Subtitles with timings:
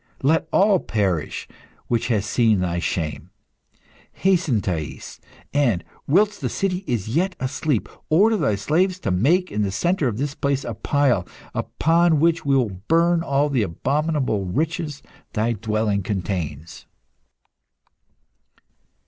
[0.23, 1.47] Let all perish
[1.87, 3.29] which has seen thy shame!
[4.13, 5.19] Hasten, Thais,
[5.53, 10.07] and, whilst the city is yet asleep, order thy slaves to make, in the centre
[10.07, 15.03] of this place, a pile, upon which we will burn all the abominable riches
[15.33, 16.87] thy dwelling contains."